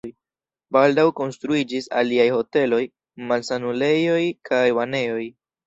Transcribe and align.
Baldaŭ 0.77 1.03
konstruiĝis 1.19 1.89
aliaj 2.01 2.25
hoteloj, 2.37 2.81
malsanulejoj 3.29 4.19
kaj 4.53 4.67
banejoj. 4.83 5.25